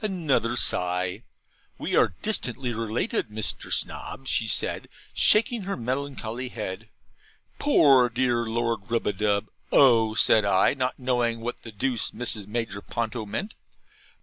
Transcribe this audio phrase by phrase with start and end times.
[0.03, 1.21] Another sigh.
[1.77, 3.71] 'We are distantly related, Mr.
[3.71, 6.89] Snob,' said she, shaking her melancholy head.
[7.59, 12.47] 'Poor dear Lord Rubadub!' 'Oh!' said I; not knowing what the deuce Mrs.
[12.47, 13.53] Major Ponto meant.